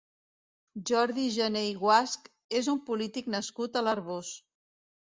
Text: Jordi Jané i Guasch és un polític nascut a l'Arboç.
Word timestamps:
Jordi 0.89 1.25
Jané 1.35 1.61
i 1.73 1.77
Guasch 1.83 2.33
és 2.63 2.73
un 2.77 2.83
polític 2.91 3.33
nascut 3.39 3.79
a 3.83 3.89
l'Arboç. 3.89 4.37